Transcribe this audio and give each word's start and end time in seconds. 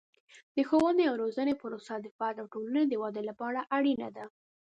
د 0.55 0.57
ښوونې 0.67 1.03
او 1.09 1.15
روزنې 1.23 1.53
پروسه 1.61 1.93
د 1.99 2.07
فرد 2.17 2.37
او 2.41 2.47
ټولنې 2.53 2.83
د 2.87 2.93
ودې 3.01 3.23
لپاره 3.29 3.59
اړینه 3.77 4.09
ده. 4.15 4.25